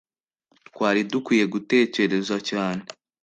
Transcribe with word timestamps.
twari 0.67 1.01
dukwiye 1.11 1.45
gutekereza 1.53 2.35
cyane 2.49 2.81